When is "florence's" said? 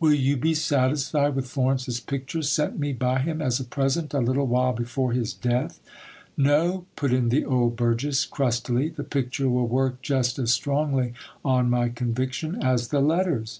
1.48-2.00